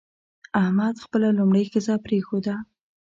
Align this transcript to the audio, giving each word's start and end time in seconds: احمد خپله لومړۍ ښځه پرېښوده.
احمد 0.61 0.95
خپله 1.05 1.29
لومړۍ 1.39 1.63
ښځه 1.71 1.93
پرېښوده. 2.05 2.55